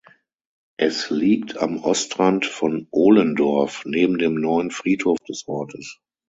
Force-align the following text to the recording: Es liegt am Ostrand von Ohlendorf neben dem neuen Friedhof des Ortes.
Es 0.77 1.11
liegt 1.11 1.59
am 1.59 1.77
Ostrand 1.83 2.47
von 2.47 2.87
Ohlendorf 2.89 3.83
neben 3.85 4.17
dem 4.17 4.33
neuen 4.33 4.71
Friedhof 4.71 5.19
des 5.29 5.47
Ortes. 5.47 6.01